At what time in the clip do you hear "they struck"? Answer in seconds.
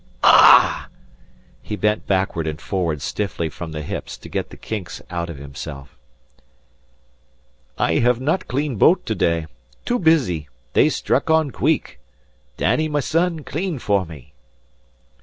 10.73-11.29